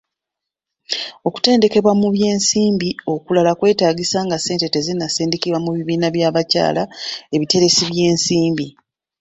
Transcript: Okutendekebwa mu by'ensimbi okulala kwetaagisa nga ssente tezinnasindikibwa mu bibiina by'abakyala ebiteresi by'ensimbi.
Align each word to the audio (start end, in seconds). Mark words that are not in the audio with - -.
Okutendekebwa 1.27 1.93
mu 2.01 2.07
by'ensimbi 2.15 2.89
okulala 3.13 3.51
kwetaagisa 3.59 4.19
nga 4.25 4.37
ssente 4.39 4.67
tezinnasindikibwa 4.73 5.59
mu 5.65 5.71
bibiina 5.77 6.07
by'abakyala 6.15 6.83
ebiteresi 7.35 7.83
by'ensimbi. 7.91 8.67